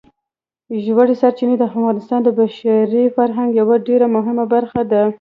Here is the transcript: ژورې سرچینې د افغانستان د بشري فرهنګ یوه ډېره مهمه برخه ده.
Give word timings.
ژورې 0.85 1.15
سرچینې 1.21 1.55
د 1.57 1.63
افغانستان 1.71 2.19
د 2.23 2.29
بشري 2.39 3.03
فرهنګ 3.15 3.49
یوه 3.61 3.75
ډېره 3.87 4.07
مهمه 4.15 4.45
برخه 4.53 4.81
ده. 4.91 5.03